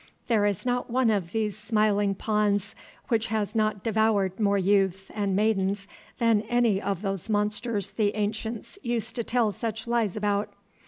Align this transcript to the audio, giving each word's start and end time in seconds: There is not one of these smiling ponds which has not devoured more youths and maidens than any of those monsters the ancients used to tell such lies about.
There 0.25 0.47
is 0.47 0.65
not 0.65 0.89
one 0.89 1.11
of 1.11 1.31
these 1.31 1.55
smiling 1.55 2.15
ponds 2.15 2.73
which 3.09 3.27
has 3.27 3.53
not 3.53 3.83
devoured 3.83 4.39
more 4.39 4.57
youths 4.57 5.11
and 5.13 5.35
maidens 5.35 5.87
than 6.17 6.41
any 6.49 6.81
of 6.81 7.03
those 7.03 7.29
monsters 7.29 7.91
the 7.91 8.15
ancients 8.15 8.79
used 8.81 9.13
to 9.15 9.23
tell 9.23 9.51
such 9.51 9.85
lies 9.85 10.17
about. 10.17 10.49